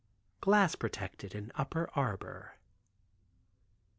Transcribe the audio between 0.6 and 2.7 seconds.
protected in upper arbor.